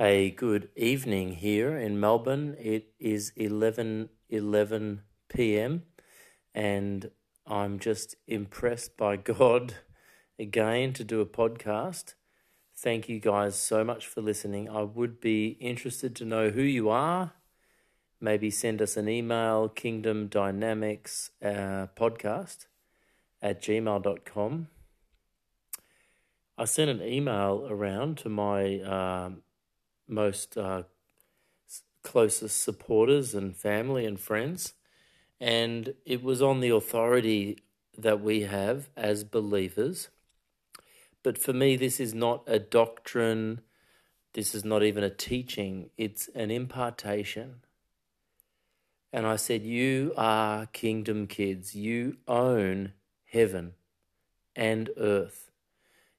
[0.00, 2.54] Hey, good evening here in Melbourne.
[2.60, 5.82] It is 11 11 p.m.
[6.54, 7.10] and
[7.44, 9.74] I'm just impressed by God
[10.38, 12.14] again to do a podcast.
[12.76, 14.70] Thank you guys so much for listening.
[14.70, 17.32] I would be interested to know who you are.
[18.20, 22.66] Maybe send us an email, Kingdom Dynamics uh, podcast
[23.42, 24.68] at gmail.com.
[26.56, 29.42] I sent an email around to my um,
[30.08, 30.84] most uh,
[32.02, 34.74] closest supporters and family and friends,
[35.40, 37.58] and it was on the authority
[37.96, 40.08] that we have as believers
[41.22, 43.60] but for me, this is not a doctrine,
[44.34, 47.60] this is not even a teaching, it's an impartation.
[49.12, 51.74] And I said, You are kingdom kids.
[51.74, 52.92] You own
[53.24, 53.74] heaven
[54.54, 55.50] and earth.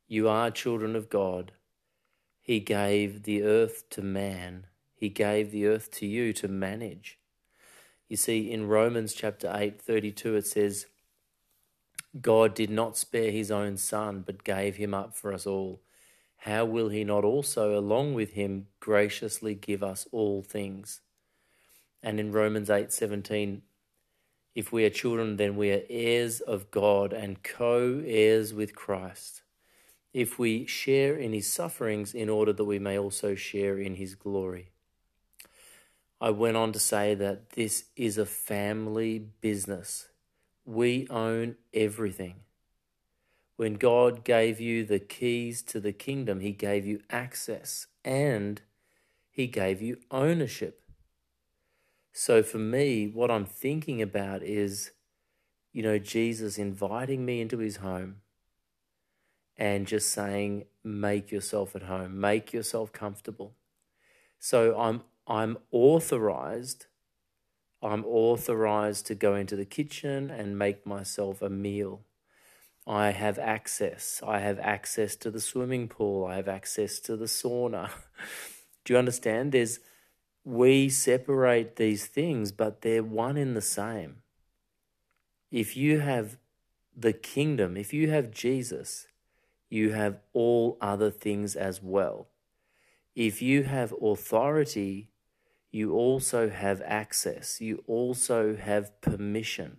[0.08, 1.54] You are children of God.
[2.50, 7.20] He gave the earth to man, He gave the earth to you to manage.
[8.08, 10.88] You see, in Romans chapter 8, 32, it says,
[12.20, 15.82] God did not spare his own son, but gave him up for us all.
[16.38, 21.02] How will he not also, along with him, graciously give us all things?
[22.02, 23.62] And in Romans 8:17,
[24.56, 29.44] if we are children, then we are heirs of God and co-heirs with Christ.
[30.14, 34.16] If we share in his sufferings, in order that we may also share in his
[34.16, 34.72] glory.
[36.22, 40.10] I went on to say that this is a family business
[40.70, 42.36] we own everything.
[43.56, 48.62] When God gave you the keys to the kingdom, He gave you access and
[49.32, 50.82] He gave you ownership.
[52.14, 54.92] So for me, what I'm thinking about is,
[55.74, 58.18] you know, Jesus inviting me into His home
[59.60, 63.54] and just saying, make yourself at home, make yourself comfortable.
[64.40, 66.88] So I'm I'm authorized
[67.82, 72.02] I'm authorized to go into the kitchen and make myself a meal.
[72.86, 74.22] I have access.
[74.26, 76.26] I have access to the swimming pool.
[76.26, 77.90] I have access to the sauna.
[78.84, 79.52] Do you understand?
[79.52, 79.80] There's
[80.44, 84.24] we separate these things, but they're one in the same.
[85.52, 86.38] If you have
[86.96, 89.08] the kingdom, if you have Jesus,
[89.70, 92.28] you have all other things as well.
[93.16, 95.10] If you have authority,
[95.72, 99.78] you also have access, you also have permission,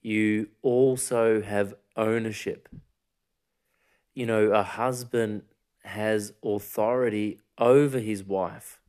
[0.00, 2.68] you also have ownership.
[4.14, 5.42] You know, a husband
[5.84, 8.80] has authority over his wife.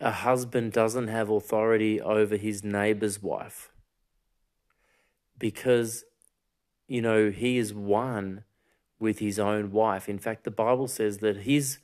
[0.00, 3.70] A husband doesn't have authority over his neighbor's wife
[5.38, 6.04] because,
[6.90, 8.42] you know, he is one
[8.98, 10.08] with his own wife.
[10.08, 11.78] In fact, the Bible says that his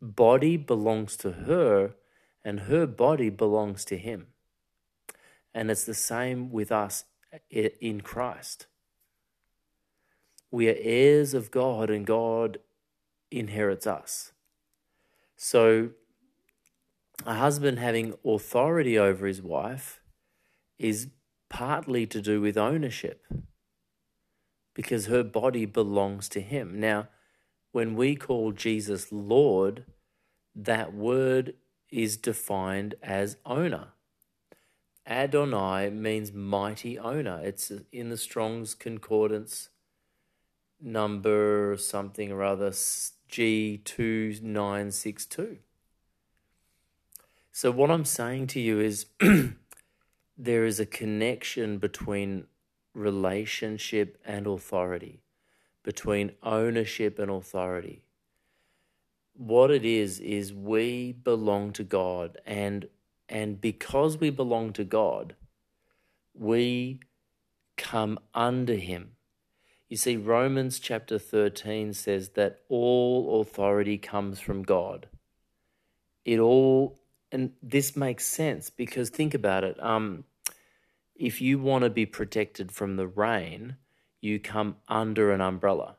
[0.00, 1.96] body belongs to her
[2.44, 4.28] and her body belongs to him.
[5.52, 7.06] And it's the same with us
[7.50, 8.66] in Christ.
[10.52, 12.58] We are heirs of God, and God
[13.32, 14.32] inherits us.
[15.34, 15.90] So,
[17.26, 20.02] a husband having authority over his wife
[20.78, 21.08] is
[21.48, 23.26] partly to do with ownership
[24.74, 26.80] because her body belongs to him.
[26.80, 27.08] Now,
[27.72, 29.84] when we call Jesus Lord,
[30.54, 31.54] that word
[31.90, 33.88] is defined as owner.
[35.06, 37.38] Adonai means mighty owner.
[37.42, 39.68] It's in the Strong's Concordance
[40.80, 45.58] number something or other G2962.
[47.50, 49.06] So, what I'm saying to you is
[50.38, 52.46] there is a connection between
[52.94, 55.22] relationship and authority,
[55.82, 58.04] between ownership and authority.
[59.34, 62.88] What it is is we belong to God and
[63.28, 65.34] and because we belong to God
[66.34, 67.00] we
[67.76, 69.12] come under him.
[69.88, 75.08] You see Romans chapter 13 says that all authority comes from God.
[76.24, 76.98] It all
[77.30, 80.24] and this makes sense because think about it um
[81.14, 83.76] if you want to be protected from the rain
[84.20, 85.96] you come under an umbrella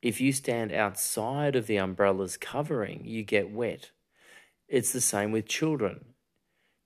[0.00, 3.90] If you stand outside of the umbrella's covering, you get wet.
[4.68, 6.14] It's the same with children.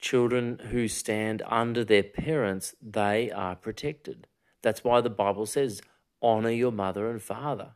[0.00, 4.26] Children who stand under their parents, they are protected.
[4.62, 5.82] That's why the Bible says,
[6.22, 7.72] honor your mother and father,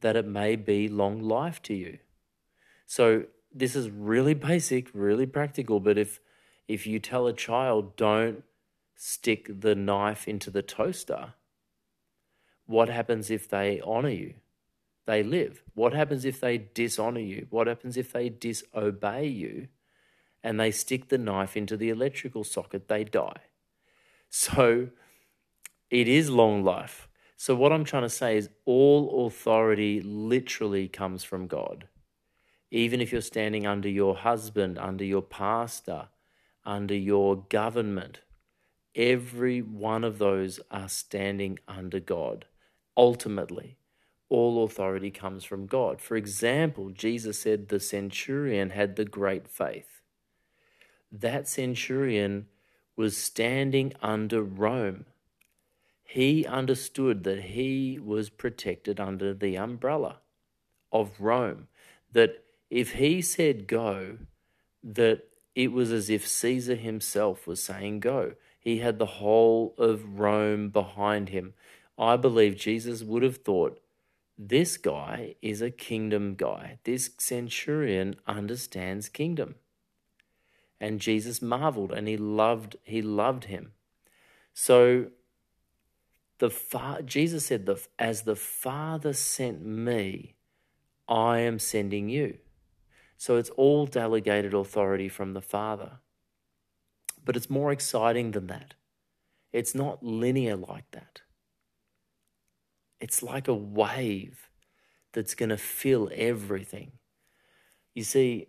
[0.00, 1.98] that it may be long life to you.
[2.86, 6.18] So this is really basic, really practical, but if
[6.68, 8.44] if you tell a child don't
[8.94, 11.34] stick the knife into the toaster,
[12.66, 14.34] what happens if they honor you?
[15.06, 15.62] They live.
[15.74, 17.46] What happens if they dishonor you?
[17.50, 19.68] What happens if they disobey you
[20.44, 22.88] and they stick the knife into the electrical socket?
[22.88, 23.40] They die.
[24.30, 24.88] So
[25.90, 27.08] it is long life.
[27.36, 31.88] So, what I'm trying to say is all authority literally comes from God.
[32.70, 36.08] Even if you're standing under your husband, under your pastor,
[36.64, 38.20] under your government,
[38.94, 42.46] every one of those are standing under God.
[42.96, 43.78] Ultimately,
[44.28, 46.00] all authority comes from God.
[46.00, 50.00] For example, Jesus said the centurion had the great faith.
[51.10, 52.46] That centurion
[52.96, 55.06] was standing under Rome.
[56.02, 60.20] He understood that he was protected under the umbrella
[60.90, 61.68] of Rome,
[62.12, 64.18] that if he said go,
[64.82, 68.34] that it was as if Caesar himself was saying go.
[68.58, 71.54] He had the whole of Rome behind him.
[71.98, 73.80] I believe Jesus would have thought,
[74.38, 76.78] this guy is a kingdom guy.
[76.84, 79.56] This centurion understands kingdom.
[80.80, 83.72] And Jesus marveled and he loved he loved him.
[84.52, 85.06] So
[86.38, 90.34] the fa- Jesus said as the Father sent me,
[91.08, 92.38] I am sending you.
[93.22, 96.00] So it's all delegated authority from the Father.
[97.24, 98.74] But it's more exciting than that.
[99.52, 101.20] It's not linear like that.
[102.98, 104.50] It's like a wave
[105.12, 106.94] that's going to fill everything.
[107.94, 108.48] You see,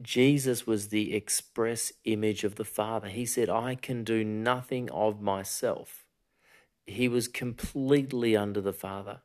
[0.00, 3.08] Jesus was the express image of the Father.
[3.08, 6.06] He said, I can do nothing of myself.
[6.86, 9.20] He was completely under the Father.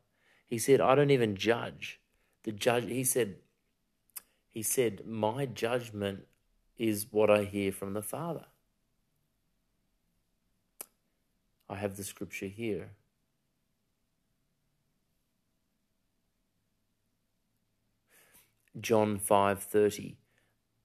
[0.46, 2.02] He said, I don't even judge.
[2.44, 3.38] The judge, he said,
[4.50, 6.26] he said, My judgment
[6.78, 8.46] is what I hear from the Father.
[11.70, 12.92] I have the scripture here.
[18.80, 20.16] John 5:30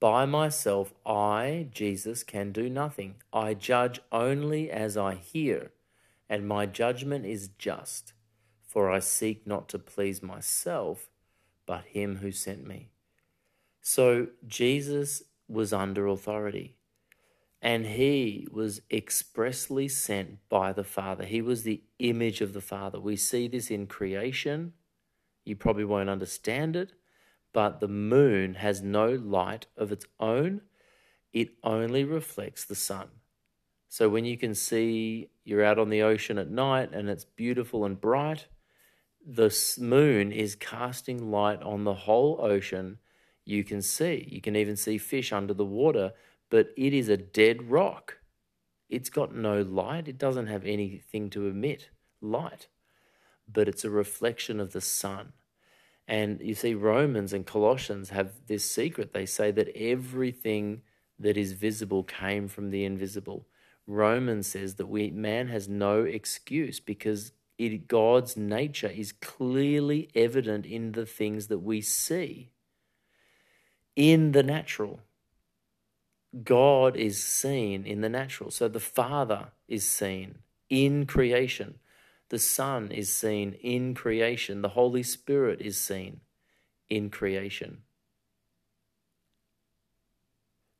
[0.00, 5.72] By myself I Jesus can do nothing I judge only as I hear
[6.28, 8.14] and my judgment is just
[8.66, 11.11] for I seek not to please myself
[11.66, 12.90] but him who sent me
[13.86, 16.75] so Jesus was under authority
[17.60, 21.26] and he was expressly sent by the Father.
[21.26, 22.98] He was the image of the Father.
[22.98, 24.72] We see this in creation.
[25.44, 26.94] You probably won't understand it,
[27.52, 30.62] but the moon has no light of its own,
[31.34, 33.08] it only reflects the sun.
[33.90, 37.84] So when you can see you're out on the ocean at night and it's beautiful
[37.84, 38.46] and bright,
[39.26, 42.98] the moon is casting light on the whole ocean
[43.44, 44.26] you can see.
[44.31, 46.12] You can even see fish under the water,
[46.50, 48.19] but it is a dead rock.
[48.88, 52.69] It's got no light, it doesn't have anything to emit light,
[53.50, 55.33] but it's a reflection of the sun.
[56.07, 59.12] And you see, Romans and Colossians have this secret.
[59.12, 60.83] They say that everything
[61.18, 63.47] that is visible came from the invisible.
[63.87, 70.66] Romans says that we man has no excuse because it, God's nature is clearly evident
[70.66, 72.50] in the things that we see
[73.96, 75.00] in the natural.
[76.42, 78.50] God is seen in the natural.
[78.50, 81.78] So the Father is seen in creation.
[82.30, 84.62] The Son is seen in creation.
[84.62, 86.20] The Holy Spirit is seen
[86.88, 87.82] in creation.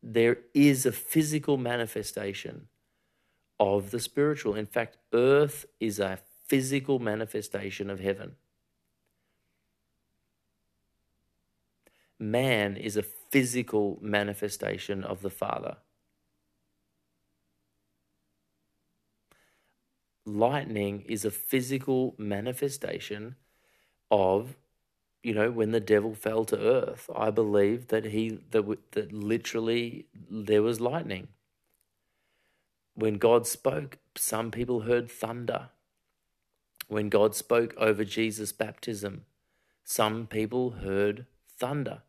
[0.03, 2.69] There is a physical manifestation
[3.61, 4.55] of the spiritual.
[4.55, 8.37] In fact, earth is a physical manifestation of heaven.
[12.19, 15.77] Man is a physical manifestation of the Father.
[20.25, 23.37] Lightning is a physical manifestation
[24.11, 24.57] of,
[25.23, 27.11] you know, when the devil fell to earth.
[27.15, 31.29] I believe that he that, that literally there was lightning.
[32.95, 35.71] When God spoke, some people heard thunder.
[36.89, 39.25] When God spoke over Jesus' baptism,
[39.83, 41.27] some people heard
[41.59, 42.03] thunder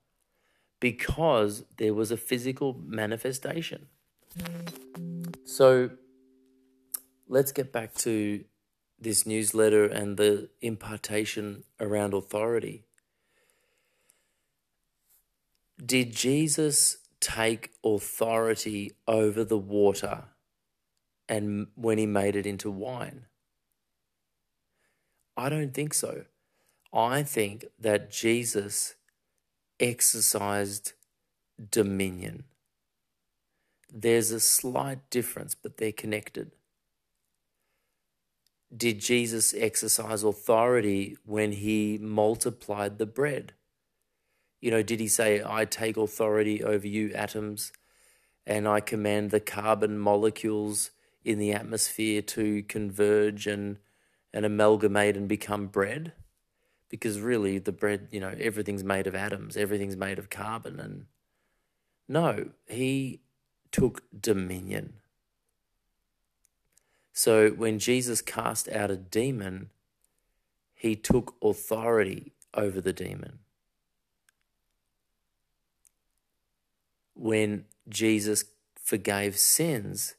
[0.79, 3.87] because there was a physical manifestation.
[5.45, 5.91] So
[7.27, 8.43] let's get back to
[8.99, 12.85] this newsletter and the impartation around authority.
[15.83, 20.25] Did Jesus take authority over the water
[21.27, 23.25] and when he made it into wine?
[25.35, 26.25] I don't think so.
[26.93, 28.95] I think that Jesus
[29.79, 30.93] exercised
[31.71, 32.45] dominion.
[33.91, 36.51] There's a slight difference, but they're connected.
[38.75, 43.53] Did Jesus exercise authority when he multiplied the bread?
[44.59, 47.71] You know, did he say, I take authority over you, atoms,
[48.45, 50.91] and I command the carbon molecules
[51.23, 53.77] in the atmosphere to converge and,
[54.33, 56.13] and amalgamate and become bread?
[56.95, 60.79] Because really, the bread, you know, everything's made of atoms, everything's made of carbon.
[60.79, 61.07] And
[62.07, 63.19] no, he
[63.71, 64.93] took dominion.
[67.11, 69.71] So when Jesus cast out a demon,
[70.73, 73.39] he took authority over the demon.
[77.13, 78.45] When Jesus
[78.81, 80.15] forgave sins,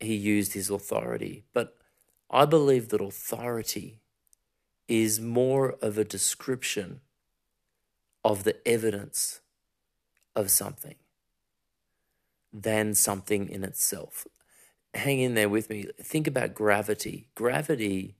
[0.00, 1.44] he used his authority.
[1.52, 1.76] But
[2.30, 4.01] I believe that authority
[4.92, 7.00] is more of a description
[8.22, 9.40] of the evidence
[10.36, 10.96] of something
[12.52, 14.26] than something in itself.
[14.92, 15.86] Hang in there with me.
[15.98, 17.30] Think about gravity.
[17.34, 18.16] Gravity,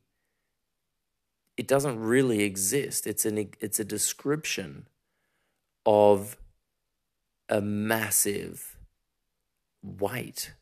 [1.59, 3.07] it doesn't really exist.
[3.07, 4.88] It's an it's a description
[5.85, 6.38] of
[7.50, 8.79] a massive
[9.83, 10.55] weight.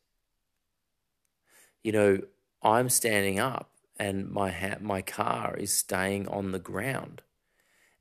[1.84, 2.22] You know,
[2.64, 7.22] I'm standing up and my ha- my car is staying on the ground.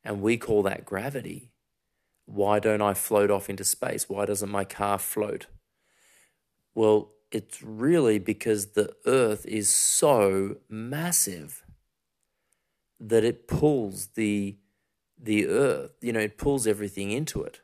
[0.02, 1.52] And we call that gravity.
[2.26, 4.08] Why don't I float off into space?
[4.08, 5.48] Why doesn't my car float?
[6.74, 11.66] Well, it's really because the earth is so massive
[13.00, 14.58] that it pulls the
[15.22, 17.60] the earth, you know, it pulls everything into it.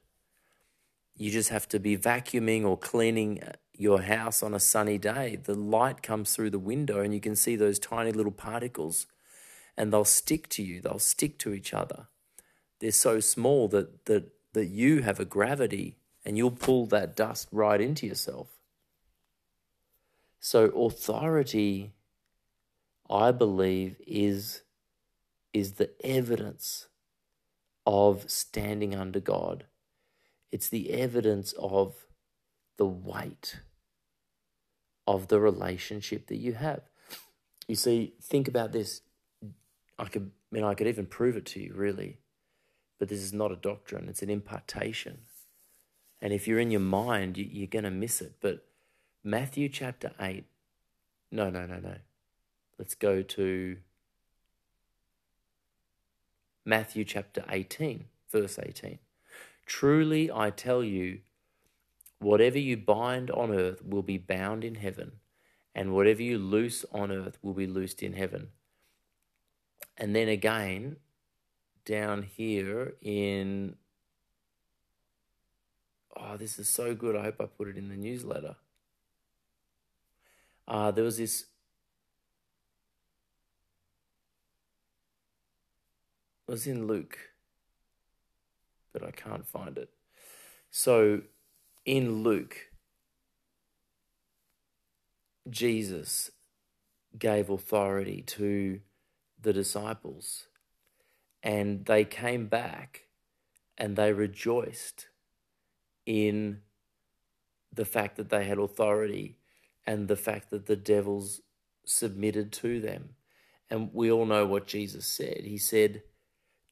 [1.16, 3.42] You just have to be vacuuming or cleaning
[3.80, 5.38] your house on a sunny day.
[5.42, 9.08] The light comes through the window and you can see those tiny little particles
[9.78, 12.08] and they'll stick to you, they'll stick to each other.
[12.80, 17.48] They're so small that that that you have a gravity and you'll pull that dust
[17.52, 18.58] right into yourself.
[20.40, 21.94] So authority,
[23.10, 24.64] I believe, is,
[25.54, 26.88] is the evidence
[27.86, 29.66] of standing under God.
[30.52, 32.06] It's the evidence of
[32.78, 33.60] the weight
[35.08, 36.82] of the relationship that you have.
[37.68, 39.02] You see, think about this.
[39.98, 42.20] I could, I mean, I could even prove it to you, really.
[43.00, 45.20] But this is not a doctrine; it's an impartation.
[46.22, 48.36] And if you're in your mind, you, you're going to miss it.
[48.42, 48.66] But
[49.24, 50.46] Matthew chapter 8.
[51.32, 51.96] No, no, no, no.
[52.80, 53.78] Let's go to
[56.64, 59.00] Matthew chapter 18, verse 18.
[59.66, 61.20] Truly I tell you,
[62.26, 65.14] whatever you bind on earth will be bound in heaven,
[65.74, 68.50] and whatever you loose on earth will be loosed in heaven.
[69.98, 70.98] And then again,
[71.86, 73.76] down here in.
[76.18, 77.16] Oh, this is so good.
[77.16, 78.56] I hope I put it in the newsletter
[80.68, 81.46] uh, there was this
[86.48, 87.18] it was in Luke,
[88.94, 89.90] but I can't find it.
[90.70, 91.22] So
[91.86, 92.58] in Luke,
[95.50, 96.32] Jesus
[97.18, 98.82] gave authority to
[99.42, 100.48] the disciples,
[101.44, 103.04] and they came back
[103.78, 105.08] and they rejoiced
[106.06, 106.62] in
[107.72, 109.38] the fact that they had authority
[109.86, 111.42] and the fact that the devils
[111.86, 113.10] submitted to them.
[113.70, 115.42] And we all know what Jesus said.
[115.44, 116.04] He said,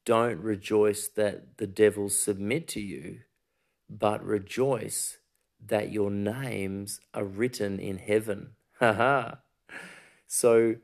[0.04, 3.20] Don't rejoice that the devils submit to you,
[3.96, 5.18] but rejoice
[5.64, 8.50] that your names are written in heaven.
[8.80, 9.38] Ha ha.
[10.26, 10.76] So,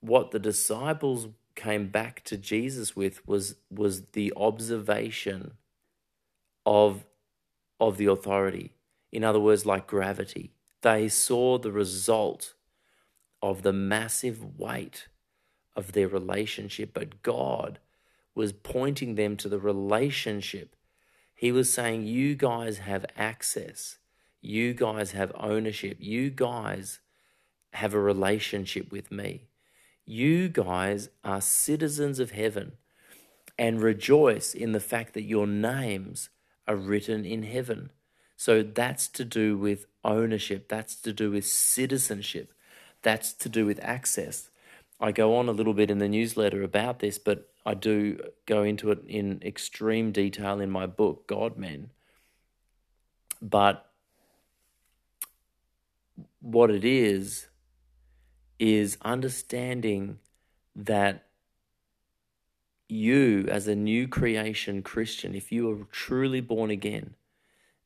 [0.00, 5.52] what the disciples came back to Jesus with was, was the observation
[6.64, 7.04] of,
[7.78, 8.72] of the authority.
[9.12, 12.54] In other words, like gravity they saw the result
[13.40, 15.08] of the massive weight
[15.74, 17.78] of their relationship, but God
[18.34, 20.76] was pointing them to the relationship.
[21.42, 23.98] He was saying, You guys have access,
[24.40, 27.00] you guys have ownership, you guys
[27.72, 29.48] have a relationship with me.
[30.06, 32.74] You guys are citizens of heaven
[33.58, 36.28] and rejoice in the fact that your names
[36.68, 37.90] are written in heaven.
[38.36, 42.52] So that's to do with ownership, that's to do with citizenship.
[43.02, 44.48] That's to do with access.
[45.00, 48.62] I go on a little bit in the newsletter about this, but I do go
[48.62, 51.90] into it in extreme detail in my book, God Men.
[53.40, 53.88] But
[56.40, 57.48] what it is,
[58.62, 60.20] is understanding
[60.76, 61.26] that
[62.88, 67.14] you, as a new creation Christian, if you are truly born again,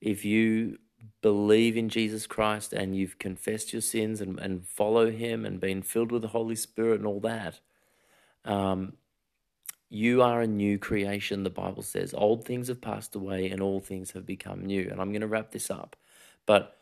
[0.02, 0.78] if you
[1.22, 5.80] believe in Jesus Christ and you've confessed your sins and, and follow Him and been
[5.80, 7.60] filled with the Holy Spirit and all that,
[8.44, 8.94] um,
[9.88, 12.12] you are a new creation, the Bible says.
[12.16, 14.88] Old things have passed away and all things have become new.
[14.90, 15.96] And I'm going to wrap this up.
[16.44, 16.76] But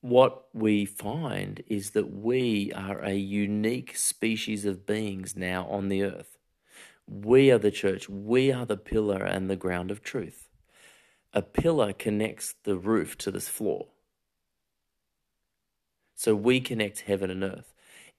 [0.00, 6.04] what we find is that we are a unique species of beings now on the
[6.04, 6.38] earth.
[7.08, 8.08] We are the church.
[8.08, 10.48] We are the pillar and the ground of truth.
[11.32, 13.88] A pillar connects the roof to this floor.
[16.14, 17.74] So we connect heaven and earth.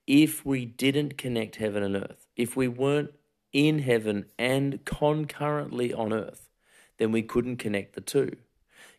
[0.05, 3.11] If we didn't connect heaven and earth, if we weren't
[3.53, 6.49] in heaven and concurrently on earth,
[6.97, 8.35] then we couldn't connect the two.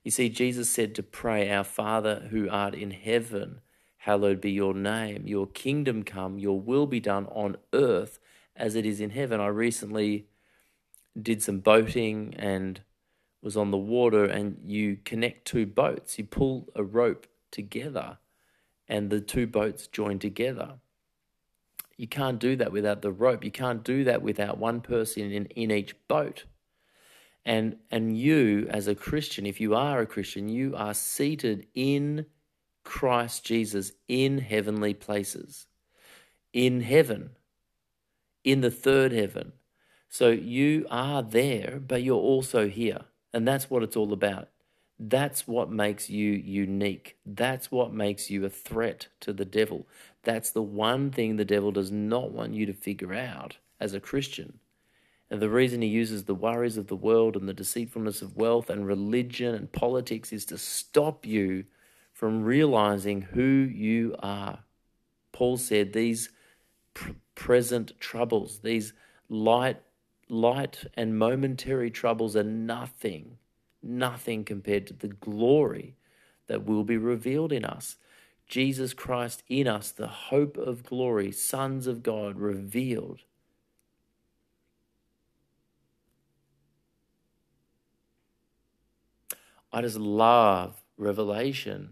[0.02, 3.60] You see, Jesus said to pray, Our Father who art in heaven,
[3.98, 8.18] hallowed be your name, your kingdom come, your will be done on earth
[8.56, 9.40] as it is in heaven.
[9.40, 10.26] I recently
[11.20, 12.80] did some boating and
[13.42, 16.18] was on the water, and you connect two boats.
[16.18, 18.18] You pull a rope together,
[18.88, 20.74] and the two boats join together.
[22.00, 23.44] You can't do that without the rope.
[23.44, 26.44] You can't do that without one person in, in each boat.
[27.44, 32.24] And, and you, as a Christian, if you are a Christian, you are seated in
[32.84, 35.66] Christ Jesus in heavenly places,
[36.54, 37.32] in heaven,
[38.44, 39.52] in the third heaven.
[40.08, 43.02] So you are there, but you're also here.
[43.34, 44.48] And that's what it's all about.
[45.02, 47.16] That's what makes you unique.
[47.24, 49.86] That's what makes you a threat to the devil.
[50.22, 54.00] That's the one thing the devil does not want you to figure out as a
[54.00, 54.58] Christian.
[55.30, 58.68] And the reason he uses the worries of the world and the deceitfulness of wealth
[58.68, 61.64] and religion and politics is to stop you
[62.12, 64.58] from realizing who you are.
[65.32, 66.30] Paul said these
[66.92, 68.92] pr- present troubles, these
[69.28, 69.80] light,
[70.28, 73.38] light and momentary troubles are nothing,
[73.82, 75.94] nothing compared to the glory
[76.48, 77.96] that will be revealed in us.
[78.50, 83.20] Jesus Christ in us, the hope of glory, sons of God revealed.
[89.72, 91.90] I just love Revelation,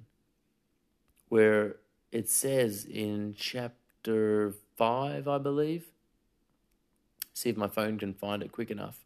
[1.28, 1.76] where
[2.10, 5.92] it says in chapter 5, I believe.
[7.34, 9.04] See if my phone can find it quick enough.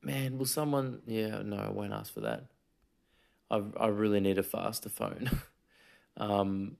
[0.00, 1.02] Man, will someone.
[1.06, 2.44] Yeah, no, I won't ask for that.
[3.50, 5.30] I, I really need a faster phone.
[6.16, 6.76] um,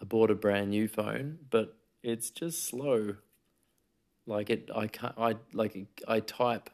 [0.00, 3.16] I bought a brand new phone, but it's just slow.
[4.26, 5.14] Like it, I can't.
[5.16, 6.70] I like I type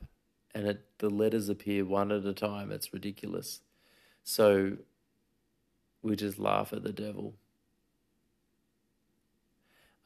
[0.55, 2.71] and it the letters appear one at a time.
[2.71, 3.61] It's ridiculous.
[4.23, 4.79] So
[6.03, 7.35] we just laugh at the devil.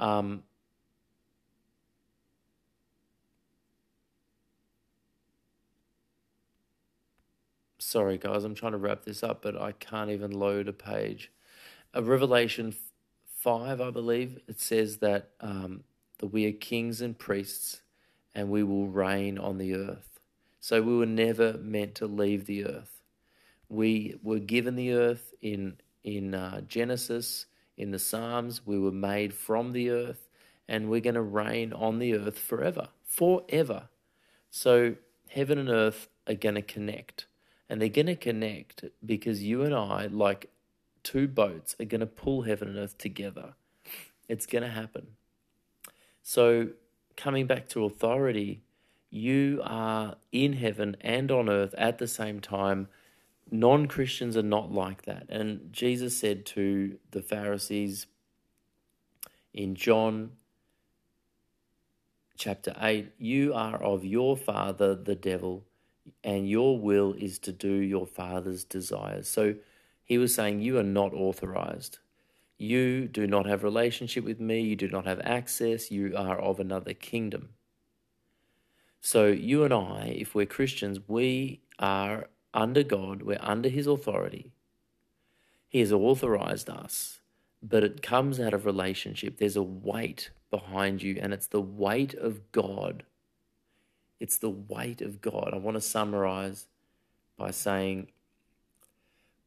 [0.01, 0.44] Um,
[7.88, 11.31] sorry, guys, I'm trying to wrap this up, but I can't even load a page.
[11.94, 12.74] A Revelation
[13.40, 15.85] 5, I believe, it says that, um,
[16.18, 17.81] that we are kings and priests
[18.35, 20.20] and we will reign on the earth.
[20.61, 23.01] So we were never meant to leave the earth.
[23.70, 27.46] We were given the earth in in uh, Genesis,
[27.77, 28.66] in the Psalms.
[28.66, 30.29] We were made from the earth,
[30.66, 33.88] and we're going to reign on the earth forever, forever.
[34.51, 34.96] So
[35.29, 37.27] heaven and earth are going to connect,
[37.68, 40.50] and they're going to connect because you and I, like
[41.02, 43.54] two boats, are going to pull heaven and earth together.
[44.28, 45.09] It's going to happen.
[46.22, 46.68] So
[47.16, 48.62] coming back to authority
[49.11, 52.88] you are in heaven and on earth at the same time.
[53.50, 55.26] Non Christians are not like that.
[55.31, 58.07] And Jesus said to the Pharisees
[59.54, 60.33] in John
[62.37, 65.64] chapter 8, You are of your father, the devil,
[66.24, 69.28] and your will is to do your father's desires.
[69.28, 69.54] So
[70.04, 71.98] he was saying, You are not authorized.
[72.56, 74.60] You do not have relationship with me.
[74.60, 75.90] You do not have access.
[75.90, 77.50] You are of another kingdom.
[79.00, 84.50] So, you and I, if we're Christians, we are under God, we're under His authority.
[85.68, 87.20] He has authorized us,
[87.62, 89.38] but it comes out of relationship.
[89.38, 93.04] There's a weight behind you, and it's the weight of God.
[94.20, 95.50] It's the weight of God.
[95.52, 96.66] I want to summarize
[97.37, 98.09] by saying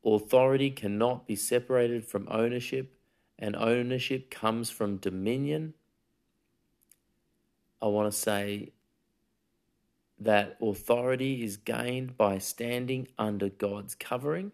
[0.04, 2.98] Authority cannot be separated from ownership,
[3.38, 5.76] and ownership comes from dominion.
[7.82, 8.72] I want to say
[10.20, 14.52] that authority is gained by standing under God's covering,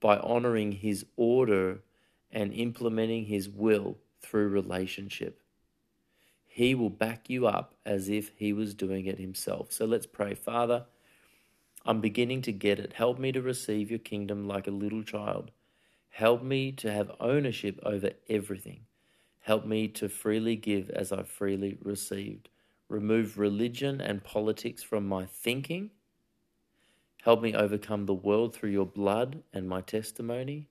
[0.00, 1.80] by honoring His order
[2.30, 5.42] and implementing His will through relationship.
[6.52, 9.70] He will back you up as if He was doing it Himself.
[9.70, 10.34] So let's pray.
[10.34, 10.86] Father,
[11.86, 12.94] I'm beginning to get it.
[12.94, 15.52] Help me to receive your kingdom like a little child.
[16.08, 18.80] Help me to have ownership over everything.
[19.42, 22.48] Help me to freely give as I freely received.
[22.88, 25.90] Remove religion and politics from my thinking.
[27.22, 30.68] Help me overcome the world through your blood and my testimony.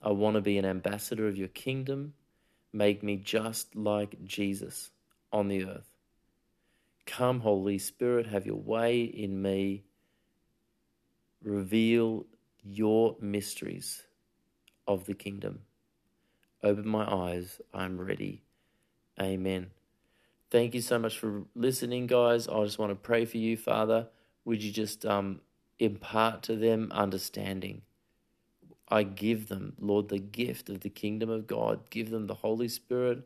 [0.00, 2.14] I want to be an ambassador of your kingdom.
[2.72, 4.88] Make me just like Jesus
[5.32, 5.90] on the earth.
[7.06, 9.84] Come, Holy Spirit, have your way in me.
[11.42, 12.26] Reveal
[12.62, 14.02] your mysteries
[14.86, 15.60] of the kingdom.
[16.62, 17.60] Open my eyes.
[17.74, 18.44] I'm ready.
[19.20, 19.70] Amen.
[20.50, 22.46] Thank you so much for listening, guys.
[22.46, 24.08] I just want to pray for you, Father.
[24.44, 25.40] Would you just um,
[25.78, 27.82] impart to them understanding?
[28.88, 31.88] I give them, Lord, the gift of the kingdom of God.
[31.90, 33.22] Give them the Holy Spirit.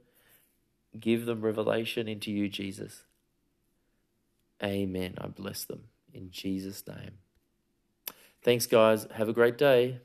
[0.99, 3.03] Give them revelation into you, Jesus.
[4.63, 5.15] Amen.
[5.19, 7.19] I bless them in Jesus' name.
[8.43, 9.07] Thanks, guys.
[9.15, 10.01] Have a great day.